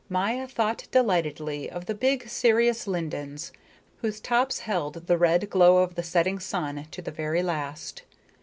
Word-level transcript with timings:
Maya 0.09 0.47
thought 0.47 0.87
delightedly 0.89 1.69
of 1.69 1.85
the 1.85 1.93
big 1.93 2.27
serious 2.27 2.87
lindens, 2.87 3.51
whose 3.97 4.19
tops 4.19 4.61
held 4.61 4.95
the 5.05 5.15
red 5.15 5.47
glow 5.51 5.77
of 5.77 5.93
the 5.93 6.01
setting 6.01 6.39
sun 6.39 6.87
to 6.89 7.03
the 7.03 7.11
very 7.11 7.43
last. 7.43 8.01